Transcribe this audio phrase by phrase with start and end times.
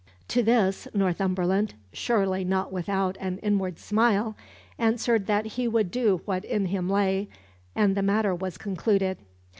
[0.29, 4.35] To this Northumberland, surely not without an inward smile,
[4.79, 7.29] answered that he would do what in him lay,
[7.75, 9.19] and the matter was concluded.